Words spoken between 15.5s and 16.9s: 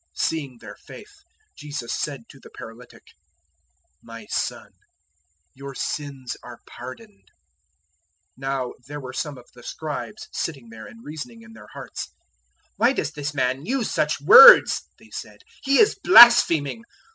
"he is blaspheming.